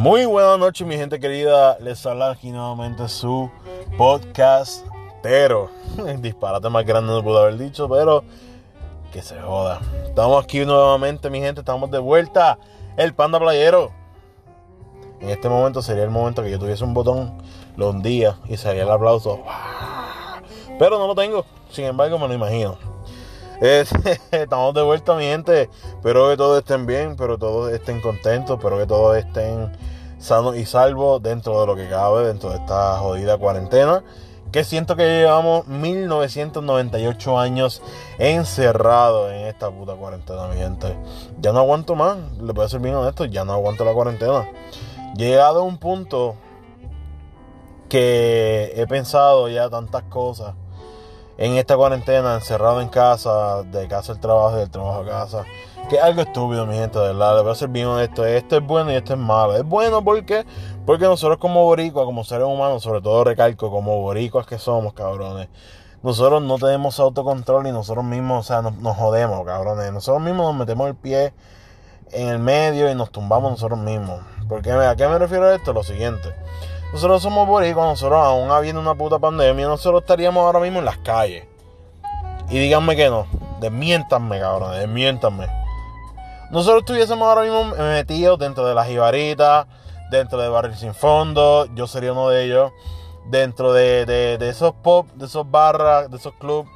[0.00, 1.76] Muy buenas noches, mi gente querida.
[1.78, 3.50] Les habla aquí nuevamente su
[3.98, 5.68] podcastero.
[6.06, 8.24] El disparate más grande no pudo haber dicho, pero
[9.12, 9.78] que se joda.
[10.06, 11.60] Estamos aquí nuevamente, mi gente.
[11.60, 12.58] Estamos de vuelta.
[12.96, 13.90] El panda playero.
[15.20, 17.36] En este momento sería el momento que yo tuviese un botón,
[17.76, 19.42] lo hundía y sería el aplauso.
[20.78, 21.44] Pero no lo tengo.
[21.70, 22.78] Sin embargo, me lo imagino.
[23.60, 23.92] Es-
[24.30, 25.68] estamos de vuelta, mi gente.
[25.84, 29.70] Espero que todos estén bien, pero todos estén contentos, espero que todos estén
[30.20, 34.04] sanos y salvos dentro de lo que cabe, dentro de esta jodida cuarentena.
[34.52, 37.82] Que siento que llevamos 1998 años
[38.18, 40.96] encerrados en esta puta cuarentena, mi gente.
[41.40, 44.48] Ya no aguanto más, le voy a ser bien honesto, ya no aguanto la cuarentena.
[45.16, 46.34] Llegado a un punto
[47.88, 50.54] que he pensado ya tantas cosas
[51.40, 55.44] en esta cuarentena, encerrado en casa, de casa al trabajo, del trabajo a casa.
[55.88, 57.34] Que es algo estúpido, mi gente, de verdad.
[57.36, 58.26] Les voy a ser bien honesto.
[58.26, 59.56] Esto es bueno y esto es malo.
[59.56, 60.44] Es bueno porque,
[60.84, 65.48] porque nosotros como boricuas, como seres humanos, sobre todo recalco, como boricuas que somos, cabrones.
[66.02, 69.90] Nosotros no tenemos autocontrol y nosotros mismos, o sea, nos, jodemos, cabrones.
[69.92, 71.32] Nosotros mismos nos metemos el pie
[72.12, 74.20] en el medio y nos tumbamos nosotros mismos.
[74.46, 75.72] Porque ¿a qué me refiero a esto?
[75.72, 76.34] Lo siguiente.
[76.92, 80.98] Nosotros somos boricuas, nosotros aún habiendo una puta pandemia, nosotros estaríamos ahora mismo en las
[80.98, 81.44] calles.
[82.48, 83.26] Y díganme que no.
[83.60, 85.46] Desmiéntanme, cabrón, desmiéntanme.
[86.50, 89.66] Nosotros estuviésemos ahora mismo metidos dentro de las jibaritas,
[90.10, 92.72] dentro de Barril Sin Fondo, yo sería uno de ellos,
[93.26, 96.68] dentro de, de- de esos pop, de esos barras, de esos clubs,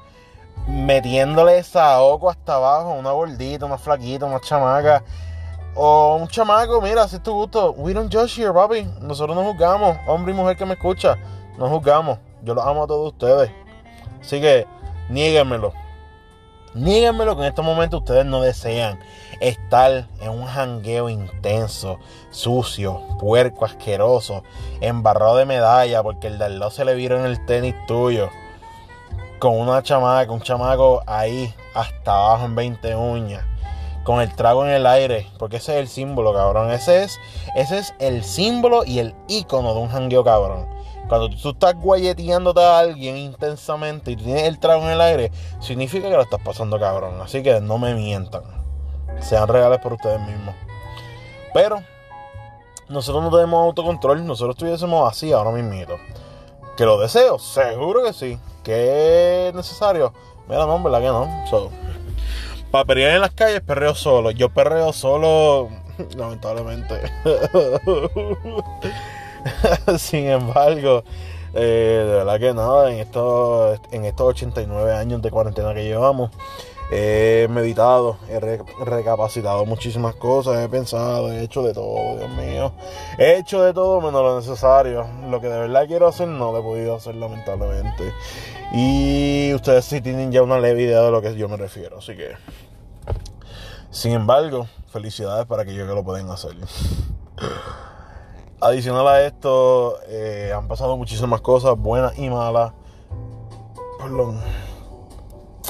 [0.69, 5.03] metiéndole saoco hasta abajo, una gordita, una flaquita, una chamaca,
[5.75, 9.45] o un chamaco, mira, si es tu gusto, we don't judge here, papi, nosotros no
[9.45, 11.19] juzgamos, hombre y mujer que me escucha,
[11.59, 13.51] no juzgamos, yo los amo a todos ustedes,
[14.21, 14.67] así que,
[15.09, 15.73] niéguenmelo.
[16.75, 18.99] Níganmelo que en estos momentos ustedes no desean
[19.41, 22.01] estar en un jangueo intenso,
[22.31, 24.43] sucio, puerco, asqueroso,
[24.81, 28.29] embarrado de medalla porque el de al lado se le vieron el tenis tuyo.
[29.39, 33.45] Con una chamaca, un chamaco ahí hasta abajo en 20 uñas.
[34.05, 35.27] Con el trago en el aire.
[35.39, 36.71] Porque ese es el símbolo, cabrón.
[36.71, 37.19] Ese es,
[37.57, 40.67] ese es el símbolo y el icono de un jangueo, cabrón.
[41.09, 46.09] Cuando tú estás guayeteándote a alguien intensamente y tienes el trago en el aire, significa
[46.09, 47.21] que lo estás pasando cabrón.
[47.21, 48.43] Así que no me mientan.
[49.21, 50.55] Sean reales por ustedes mismos.
[51.53, 51.83] Pero
[52.89, 54.27] nosotros no tenemos autocontrol.
[54.27, 55.97] Nosotros estuviésemos así ahora mismito.
[56.77, 58.39] Que lo deseo, seguro que sí.
[58.63, 60.13] Que es necesario.
[60.49, 61.47] Mira, no, verdad que no.
[61.49, 61.71] So,
[62.75, 64.33] para pelear en las calles, perreo solo.
[64.33, 65.69] Yo perreo solo,
[66.17, 67.03] lamentablemente.
[69.97, 71.05] Sin embargo,
[71.55, 76.33] eh, de verdad que nada, en estos, en estos 89 años de cuarentena que llevamos,
[76.91, 82.73] he meditado, he re- recapacitado muchísimas cosas, he pensado, he hecho de todo, Dios mío.
[83.19, 85.07] He hecho de todo menos lo necesario.
[85.29, 88.13] Lo que de verdad quiero hacer no lo he podido hacer lamentablemente.
[88.73, 92.17] Y ustedes sí tienen ya una leve idea de lo que yo me refiero, así
[92.17, 92.33] que...
[93.91, 96.57] Sin embargo, felicidades para aquellos que lo pueden hacer.
[98.61, 102.73] Adicional a esto, eh, han pasado muchísimas cosas buenas y malas.
[104.01, 104.41] Perdón.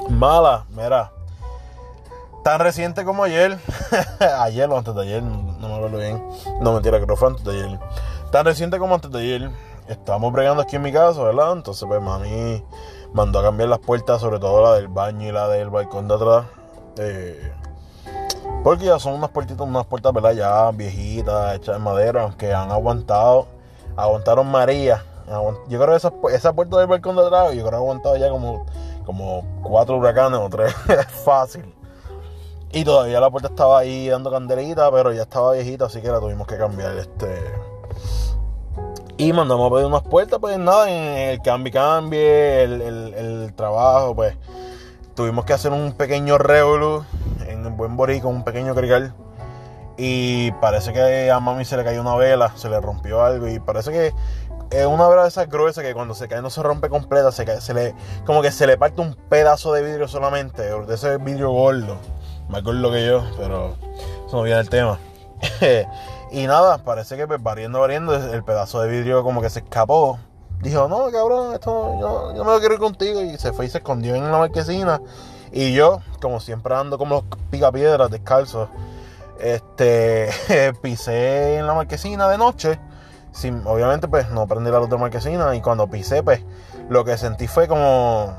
[0.09, 1.13] Malas, mira.
[2.43, 3.59] Tan reciente como ayer.
[4.41, 6.23] ayer o antes de ayer, no me acuerdo bien.
[6.61, 7.81] No, mentira, creo que fue antes de ayer.
[8.31, 9.51] Tan reciente como antes de ayer.
[9.89, 11.53] Estamos bregando aquí en mi casa, ¿verdad?
[11.53, 12.63] Entonces, pues mami
[13.15, 16.15] mandó a cambiar las puertas, sobre todo la del baño y la del balcón de
[16.15, 16.45] atrás.
[16.99, 17.53] Eh,
[18.63, 20.33] porque ya son unas puertitas, unas puertas, ¿verdad?
[20.33, 23.47] Ya viejitas, hechas de madera, que han aguantado,
[23.97, 25.05] aguantaron María.
[25.69, 28.17] Yo creo que esa, esa puerta del balcón de atrás, yo creo que ha aguantado
[28.17, 28.67] ya como,
[29.05, 30.75] como cuatro huracanes o tres.
[31.25, 31.65] Fácil.
[32.73, 36.19] Y todavía la puerta estaba ahí dando candelita, pero ya estaba viejita, así que la
[36.19, 36.97] tuvimos que cambiar.
[36.97, 37.41] Este.
[39.17, 44.17] Y mandamos a pedir unas puertas, pues nada, en el cambio cambie, el, el- trabajo,
[44.17, 44.37] pues
[45.15, 47.05] tuvimos que hacer un pequeño revolú
[47.47, 49.15] en buen borico, un pequeño crical.
[49.97, 53.47] Y parece que a mami se le cayó una vela, se le rompió algo.
[53.47, 54.13] Y parece que
[54.81, 57.45] es una vela de esas gruesas que cuando se cae no se rompe completa, se,
[57.45, 57.95] cae- se le,
[58.27, 61.97] como que se le parte un pedazo de vidrio solamente, de ese vidrio gordo.
[62.49, 63.77] Más gordo que yo, pero
[64.27, 64.99] eso no viene el tema.
[66.33, 70.19] y nada, parece que pues, variando, variando, el pedazo de vidrio como que se escapó
[70.65, 73.21] dijo, no, cabrón, esto yo, yo me lo quiero ir contigo.
[73.21, 75.01] Y se fue y se escondió en la marquesina.
[75.53, 78.69] Y yo, como siempre ando como los picapiedras descalzos,
[79.39, 80.31] este,
[80.83, 82.81] pisé en la marquesina de noche.
[83.65, 85.55] Obviamente, pues no prendí la luz de marquesina.
[85.55, 86.43] Y cuando pisé, pues
[86.89, 88.33] lo que sentí fue como,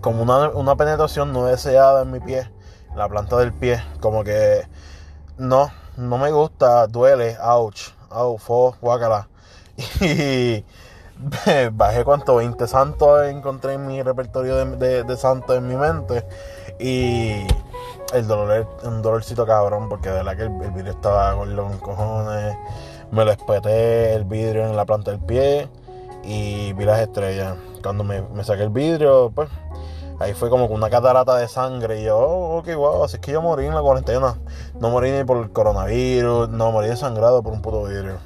[0.00, 2.50] como una, una penetración no deseada en mi pie,
[2.94, 3.82] la planta del pie.
[4.00, 4.66] Como que
[5.38, 9.28] no, no me gusta, duele, ouch, ouch, fo, guácala.
[10.00, 10.64] Y
[11.72, 16.26] bajé cuánto, 20 santos encontré en mi repertorio de, de, santos en mi mente.
[16.78, 17.46] Y
[18.12, 22.56] el dolor un dolorcito cabrón, porque de verdad que el, vidrio estaba con los cojones.
[23.10, 25.68] Me lo espeté el vidrio en la planta del pie
[26.24, 27.56] y vi las estrellas.
[27.82, 29.48] Cuando me, me saqué el vidrio, pues
[30.18, 32.00] ahí fue como una catarata de sangre.
[32.00, 34.36] Y yo, oh, ok, wow, así es que yo morí en la cuarentena.
[34.80, 38.16] No morí ni por el coronavirus, no morí desangrado por un puto vidrio.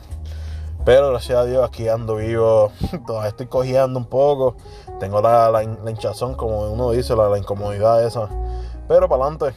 [0.84, 2.72] Pero gracias a Dios aquí ando vivo,
[3.06, 4.56] todavía estoy cojeando un poco.
[4.98, 8.28] Tengo la, la, hinchazón, como uno dice, la, incomodidad esa.
[8.88, 9.54] Pero para adelante.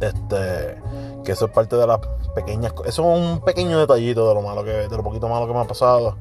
[0.00, 0.76] Este,
[1.24, 1.98] que eso es parte de las
[2.34, 5.52] pequeñas Eso es un pequeño detallito de lo malo que, de lo poquito malo que
[5.52, 6.16] me ha pasado.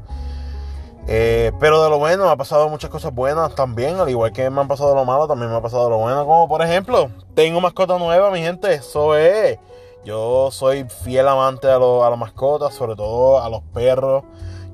[1.06, 4.00] Eh, pero de lo bueno, me ha pasado muchas cosas buenas también.
[4.00, 6.26] Al igual que me han pasado lo malo, también me ha pasado lo bueno.
[6.26, 8.74] Como por ejemplo, tengo mascota nueva, mi gente.
[8.74, 9.60] Eso es.
[10.06, 14.24] Yo soy fiel amante a, a las mascotas, sobre todo a los perros.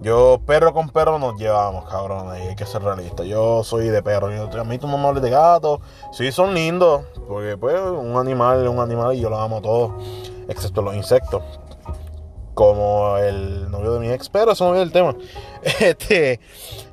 [0.01, 2.31] Yo, perro con perro nos llevamos, cabrón.
[2.31, 3.23] hay que ser realista.
[3.25, 4.31] Yo soy de perro.
[4.31, 5.81] Yo, a mí tú me de gato.
[6.13, 7.01] Sí, son lindos.
[7.27, 9.91] Porque, pues, un animal es un animal y yo lo amo a todos.
[10.47, 11.43] Excepto los insectos.
[12.53, 14.29] Como el novio de mi ex.
[14.29, 15.15] Pero eso no es el tema.
[15.81, 16.39] Este,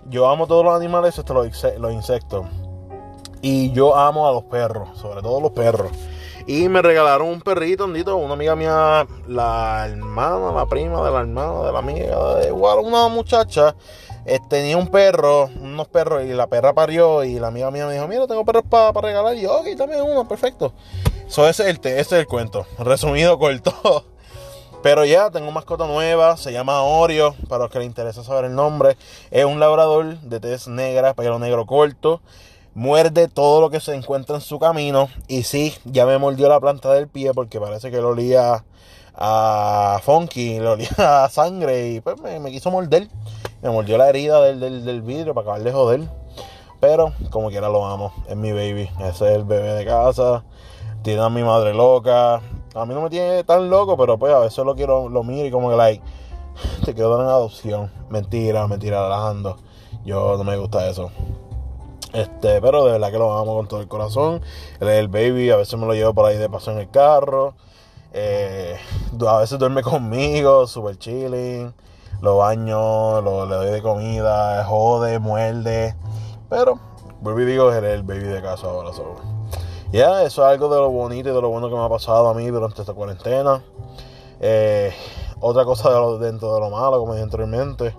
[0.07, 2.47] yo amo todos los animales, excepto los insectos.
[3.41, 4.99] Y yo amo a los perros.
[4.99, 5.93] Sobre todo los perros.
[6.49, 11.21] Y me regalaron un perrito, andito, una amiga mía, la hermana, la prima de la
[11.21, 13.75] hermana, de la amiga, igual una muchacha,
[14.25, 17.95] eh, tenía un perro, unos perros, y la perra parió, y la amiga mía me
[17.95, 20.73] dijo, mira, tengo perros para regalar, y yo, ok, dame uno, perfecto.
[21.27, 24.05] Eso ese es el, ese es el cuento, resumido corto.
[24.85, 28.55] Pero ya tengo mascota nueva, se llama Oreo, para los que les interesa saber el
[28.55, 28.97] nombre.
[29.33, 32.21] Es un labrador de tez negra, pelo negro corto
[32.77, 35.09] muerde todo lo que se encuentra en su camino.
[35.27, 38.65] Y sí, ya me mordió la planta del pie porque parece que lo olía
[39.15, 40.91] a funky, lo olía
[41.25, 43.09] a sangre y pues me, quiso morder.
[43.63, 46.01] Me mordió la herida del, del, vidrio para acabar de joder.
[46.79, 50.45] Pero como quiera lo amo, es mi baby, ese es el bebé de casa.
[51.03, 52.43] Tiene a mi madre loca.
[52.75, 55.47] A mí no me tiene tan loco, pero pues a veces lo quiero, lo miro
[55.47, 56.05] y como que like,
[56.85, 57.91] te quiero dar en adopción.
[58.11, 59.57] Mentira, mentira, relajando.
[60.05, 61.11] Yo no me gusta eso.
[62.17, 64.41] Este, pero de verdad que lo amo con todo el corazón.
[64.81, 67.53] Es el baby, a veces me lo llevo por ahí de paso en el carro.
[68.15, 68.75] Eh,
[69.29, 71.75] a veces duerme conmigo, super chilling.
[72.23, 75.95] Lo baño, lo, le doy de comida, jode, muerde.
[76.49, 76.79] Pero,
[77.21, 79.17] vuelvo y digo, es el baby de casa ahora solo.
[79.93, 82.29] Ya, eso es algo de lo bonito y de lo bueno que me ha pasado
[82.29, 83.63] a mí durante esta cuarentena.
[84.41, 84.91] Eh,
[85.41, 87.95] otra cosa dentro de lo malo, como dije anteriormente.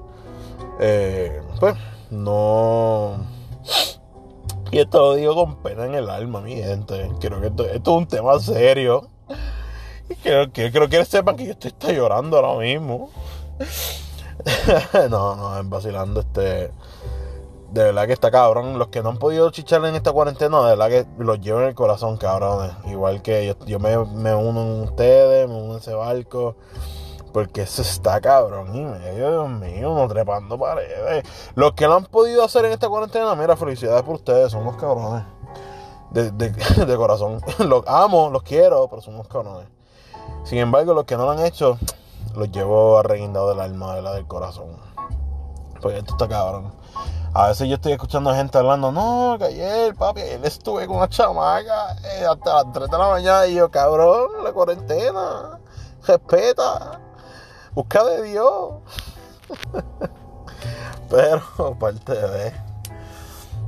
[0.80, 1.76] Eh, pues,
[2.10, 3.37] no
[4.72, 7.10] y esto lo digo con pena en el alma, mi gente.
[7.20, 9.10] Creo que esto, es un tema serio.
[10.10, 13.10] Y quiero, quiero, que sepan que yo estoy, estoy llorando ahora mismo.
[15.10, 16.72] no, no, en vacilando, este.
[17.72, 18.80] De verdad que está cabrón.
[18.80, 21.68] Los que no han podido chichar en esta cuarentena, de verdad que los llevo en
[21.68, 22.72] el corazón, cabrones.
[22.86, 26.56] Igual que yo, yo me, me uno en ustedes, me uno en ese barco.
[27.34, 31.26] Porque eso está cabrón y medio, Dios mío, no trepando paredes.
[31.56, 34.78] Los que lo han podido hacer en esta cuarentena, mira, felicidades por ustedes, son unos
[34.78, 35.24] cabrones.
[36.12, 37.42] De, de, corazón.
[37.60, 39.68] Los amo, los quiero, pero son unos cabrones.
[40.46, 41.78] Sin embargo, los que no lo han hecho,
[42.36, 44.78] los llevo arreguindado del alma, de la del corazón.
[45.82, 46.74] Porque esto está cabrón.
[47.34, 50.98] A veces yo estoy escuchando a gente hablando, no, que ayer, papi, ayer estuve con
[50.98, 55.60] una chamaca eh, hasta las 3 de la mañana y yo, cabrón, la cuarentena,
[56.08, 57.00] respeta.
[57.78, 58.74] Busca de Dios.
[61.12, 62.52] Pero, aparte de.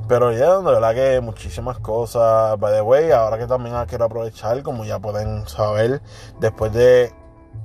[0.08, 2.58] Pero ya, de verdad que muchísimas cosas.
[2.58, 6.02] By the way, ahora que también quiero aprovechar, como ya pueden saber,
[6.40, 7.14] después de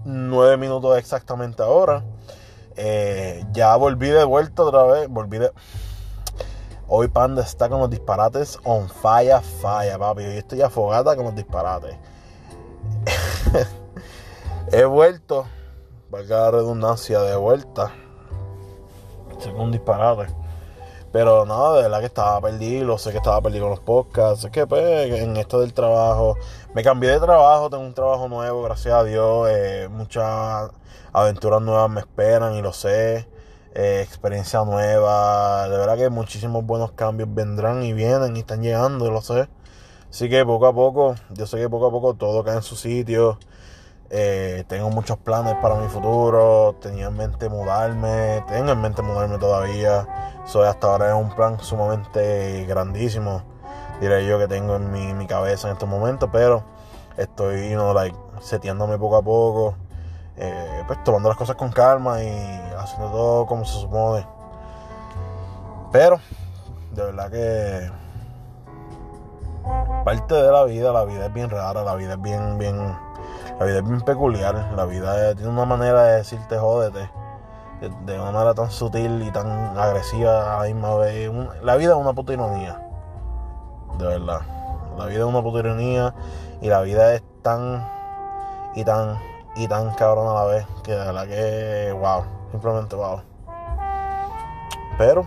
[0.03, 2.03] nueve minutos exactamente ahora,
[2.75, 5.09] eh, ya volví de vuelta otra vez.
[5.09, 5.51] Volví de.
[6.87, 10.25] Hoy Panda está con los disparates on fire, fire, papi.
[10.25, 11.97] Hoy estoy afogada con los disparates.
[14.71, 15.47] He vuelto
[16.09, 17.93] valga la redundancia, de vuelta.
[19.39, 20.33] Según disparate.
[21.11, 24.51] Pero nada, de verdad que estaba perdido, sé que estaba perdido con los podcasts, sé
[24.51, 26.35] que pues, en esto del trabajo,
[26.73, 30.71] me cambié de trabajo, tengo un trabajo nuevo, gracias a Dios, eh, muchas
[31.13, 33.27] aventuras nuevas me esperan y lo sé.
[33.75, 35.67] eh, experiencia nueva.
[35.69, 39.47] De verdad que muchísimos buenos cambios vendrán y vienen y están llegando, lo sé.
[40.09, 42.75] Así que poco a poco, yo sé que poco a poco todo cae en su
[42.75, 43.37] sitio.
[44.09, 46.75] Eh, tengo muchos planes para mi futuro.
[46.81, 48.43] Tenía en mente mudarme.
[48.47, 50.07] Tengo en mente mudarme todavía.
[50.45, 53.43] Soy hasta ahora es un plan sumamente grandísimo.
[53.99, 56.29] Diré yo que tengo en mi, cabeza en estos momentos.
[56.31, 56.63] Pero
[57.17, 59.75] estoy, you like, seteándome poco a poco.
[60.37, 62.29] Eh, pues tomando las cosas con calma y
[62.77, 64.27] haciendo todo como se supone.
[65.91, 66.19] Pero,
[66.91, 67.89] de verdad que
[70.03, 72.95] parte de la vida, la vida es bien rara, la vida es bien, bien,
[73.59, 77.09] la vida es bien peculiar, la vida tiene una manera de decirte jódete,
[78.05, 81.31] de, una manera tan sutil y tan agresiva a la misma vez.
[81.61, 82.81] la vida es una puta ironía,
[83.97, 84.41] de verdad.
[84.97, 86.13] La vida es una puta ironía
[86.61, 87.85] y la vida es tan
[88.75, 89.17] y tan
[89.55, 93.21] y tan cabrón a la vez que de verdad que wow, simplemente wow.
[94.97, 95.25] Pero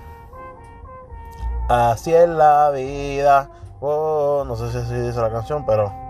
[1.68, 3.50] así es la vida.
[3.80, 6.07] Oh, no sé si así dice la canción, pero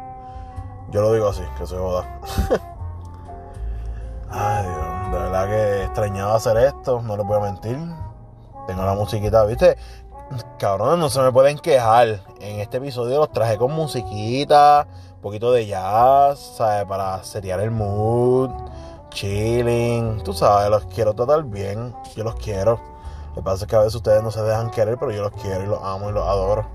[0.90, 2.20] yo lo digo así, que se joda.
[4.30, 7.78] Ay, Dios, de verdad que extrañaba hacer esto, no les voy a mentir.
[8.66, 9.76] Tengo la musiquita, ¿viste?
[10.58, 12.20] Cabrones, no se me pueden quejar.
[12.40, 16.84] En este episodio los traje con musiquita, un poquito de jazz, ¿sabes?
[16.84, 18.50] Para setear el mood,
[19.10, 20.22] chilling.
[20.22, 21.94] Tú sabes, los quiero tratar bien.
[22.14, 22.78] Yo los quiero.
[23.30, 25.32] Lo que pasa es que a veces ustedes no se dejan querer, pero yo los
[25.32, 26.66] quiero y los amo y los adoro.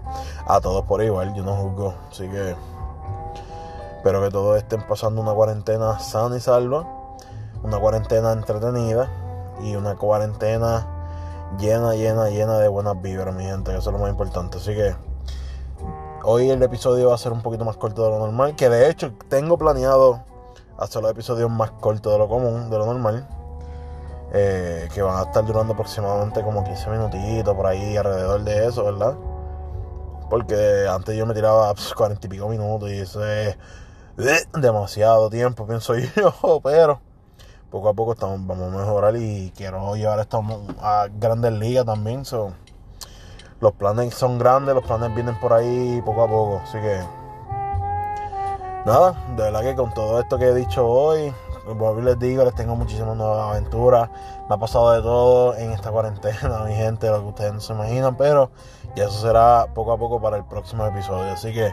[0.48, 1.93] A todos por igual, yo no juzgo.
[2.10, 2.55] Así que
[4.03, 6.86] espero que todos estén pasando una cuarentena sana y salva.
[7.63, 9.10] Una cuarentena entretenida.
[9.63, 10.86] Y una cuarentena
[11.57, 13.72] llena, llena, llena de buenas vibras, mi gente.
[13.72, 14.57] Eso es lo más importante.
[14.57, 14.93] Así que
[16.25, 18.57] hoy el episodio va a ser un poquito más corto de lo normal.
[18.57, 20.19] Que de hecho tengo planeado
[20.77, 23.25] hacer los episodios más cortos de lo común, de lo normal.
[24.33, 28.83] Eh, que van a estar durando aproximadamente como 15 minutitos por ahí alrededor de eso,
[28.83, 29.15] ¿verdad?
[30.29, 33.55] Porque antes yo me tiraba 40 pues, y pico minutos y eso es
[34.53, 37.00] demasiado tiempo, pienso yo, pero
[37.72, 40.43] poco a poco estamos, vamos a mejorar y quiero llevar esto
[40.79, 42.24] a grandes ligas también.
[43.60, 47.00] los planes son grandes, los planes vienen por ahí poco a poco, así que
[48.86, 51.34] nada, de verdad que con todo esto que he dicho hoy,
[51.65, 54.10] como les digo, les tengo muchísimas nuevas aventuras.
[54.50, 57.74] Me ha pasado de todo en esta cuarentena, mi gente, lo que ustedes no se
[57.74, 58.51] imaginan, pero
[58.96, 61.32] ya eso será poco a poco para el próximo episodio.
[61.32, 61.72] Así que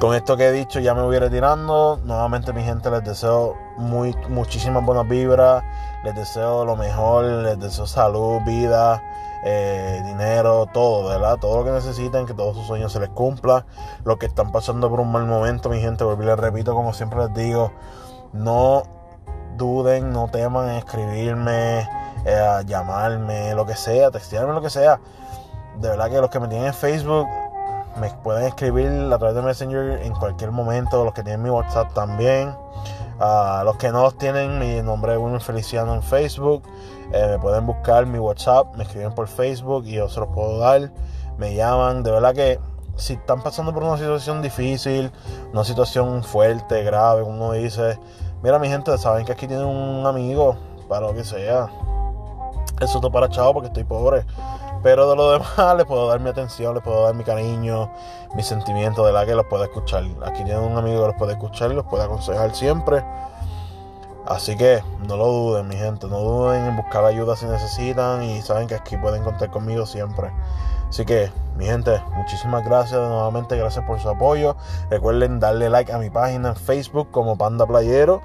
[0.00, 2.00] con esto que he dicho ya me voy retirando.
[2.04, 5.62] Nuevamente mi gente les deseo muy, muchísimas buenas vibras.
[6.02, 9.02] Les deseo lo mejor, les deseo salud, vida,
[9.44, 11.36] eh, dinero, todo, ¿verdad?
[11.38, 13.66] Todo lo que necesiten, que todos sus sueños se les cumpla.
[14.04, 17.18] Los que están pasando por un mal momento, mi gente, volví les repito, como siempre
[17.18, 17.70] les digo,
[18.32, 18.84] no
[19.58, 21.80] duden, no teman en escribirme,
[22.24, 24.98] eh, llamarme, lo que sea, textearme, lo que sea.
[25.78, 27.26] De verdad que los que me tienen en Facebook
[27.98, 31.04] me pueden escribir a través de Messenger en cualquier momento.
[31.04, 32.54] Los que tienen mi WhatsApp también.
[33.20, 36.62] Uh, los que no tienen mi nombre es Wilmer Feliciano en Facebook.
[37.12, 40.58] Eh, me pueden buscar mi WhatsApp, me escriben por Facebook y yo se los puedo
[40.58, 40.90] dar.
[41.38, 42.02] Me llaman.
[42.02, 42.58] De verdad que
[42.96, 45.10] si están pasando por una situación difícil,
[45.52, 47.98] una situación fuerte, grave, uno dice,
[48.42, 50.56] Mira, mi gente, saben que aquí tienen un amigo
[50.88, 51.68] para lo que sea.
[52.80, 54.24] Eso es para chavo porque estoy pobre.
[54.82, 57.90] Pero de lo demás les puedo dar mi atención, les puedo dar mi cariño,
[58.34, 60.04] mi sentimiento de la que los puede escuchar.
[60.24, 63.04] Aquí tienen un amigo que los puede escuchar y los puede aconsejar siempre.
[64.26, 68.40] Así que no lo duden, mi gente, no duden en buscar ayuda si necesitan y
[68.42, 70.30] saben que aquí pueden contar conmigo siempre.
[70.88, 74.56] Así que, mi gente, muchísimas gracias nuevamente, gracias por su apoyo.
[74.90, 78.22] Recuerden darle like a mi página en Facebook como Panda Playero.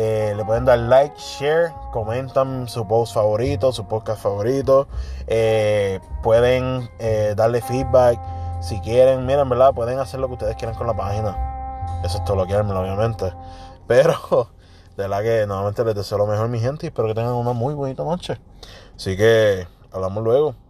[0.00, 4.86] Eh, le pueden dar like, share, comentan su post favorito, su podcast favorito.
[5.26, 8.16] Eh, pueden eh, darle feedback
[8.60, 9.26] si quieren.
[9.26, 9.74] Miren, ¿verdad?
[9.74, 11.36] Pueden hacer lo que ustedes quieran con la página.
[12.04, 13.32] Eso es todo lo que quieren, obviamente.
[13.88, 14.14] Pero,
[14.96, 17.52] de verdad que nuevamente les deseo lo mejor, mi gente, y espero que tengan una
[17.52, 18.38] muy bonita noche.
[18.94, 20.67] Así que, hablamos luego.